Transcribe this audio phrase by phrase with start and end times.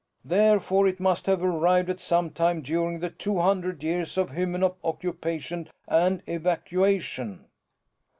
[0.25, 4.77] Therefore it must have arrived at some time during the two hundred years of Hymenop
[4.83, 7.45] occupation and evacuation."